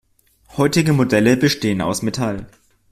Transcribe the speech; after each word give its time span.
Heutige 0.57 0.93
Modelle 0.93 1.37
bestehen 1.37 1.79
aus 1.79 2.01
Metall. 2.01 2.47